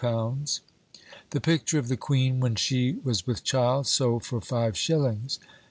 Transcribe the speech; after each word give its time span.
The 1.29 1.39
picture 1.39 1.77
of 1.77 1.87
the 1.87 1.95
Queen 1.95 2.39
when 2.39 2.55
she 2.55 2.93
was 3.03 3.27
with 3.27 3.43
child, 3.43 3.85
sold 3.85 4.23
for 4.25 4.41
five 4.41 4.75
shillings. 4.75 5.37